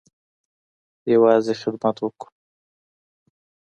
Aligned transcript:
يوازې 1.13 1.53
خدمت 1.61 1.97
وکړو. 2.03 2.27